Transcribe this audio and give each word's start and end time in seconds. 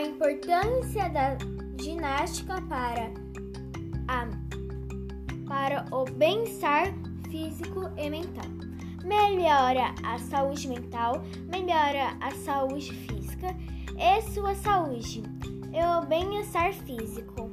a 0.00 0.02
importância 0.02 1.10
da 1.10 1.36
ginástica 1.78 2.62
para, 2.62 3.12
a, 4.08 4.26
para 5.46 5.84
o 5.94 6.06
bem-estar 6.06 6.86
físico 7.30 7.90
e 7.98 8.08
mental. 8.08 8.46
Melhora 9.04 9.94
a 10.02 10.18
saúde 10.18 10.68
mental, 10.68 11.22
melhora 11.50 12.16
a 12.18 12.30
saúde 12.30 12.94
física 12.94 13.54
e 13.98 14.22
sua 14.32 14.54
saúde 14.54 15.22
e 15.70 15.84
o 15.84 16.06
bem-estar 16.06 16.72
físico. 16.72 17.50